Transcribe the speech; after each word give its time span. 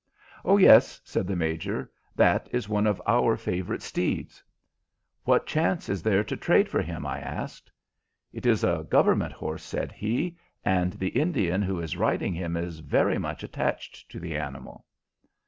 "Oh 0.43 0.57
yes," 0.57 0.99
said 1.03 1.27
the 1.27 1.35
Major; 1.35 1.91
"that 2.15 2.49
is 2.51 2.67
one 2.67 2.87
of 2.87 2.99
our 3.05 3.37
favorite 3.37 3.83
steeds." 3.83 4.41
"What 5.25 5.45
chance 5.45 5.89
is 5.89 6.01
there 6.01 6.23
to 6.23 6.35
trade 6.35 6.67
for 6.69 6.81
him?" 6.81 7.05
I 7.05 7.19
asked. 7.19 7.71
"It 8.33 8.47
is 8.47 8.63
a 8.63 8.83
government 8.89 9.33
horse," 9.33 9.61
said 9.61 9.91
he, 9.91 10.39
"and 10.65 10.93
the 10.93 11.09
Indian 11.09 11.61
who 11.61 11.79
is 11.79 11.97
riding 11.97 12.33
him 12.33 12.57
is 12.57 12.79
very 12.79 13.19
much 13.19 13.43
attached 13.43 14.09
to 14.09 14.19
the 14.19 14.35
animal." 14.35 14.85